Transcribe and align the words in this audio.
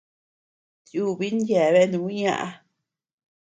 Tiubin 0.85 1.37
yeabeanu 1.49 1.99
ñaʼä. 2.19 2.47